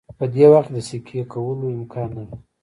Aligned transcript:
په 0.17 0.25
دې 0.33 0.45
وخت 0.53 0.69
کې 0.71 0.75
د 0.75 0.77
سکی 0.89 1.19
کولو 1.33 1.65
امکان 1.77 2.09
نه 2.15 2.23
وي 2.27 2.35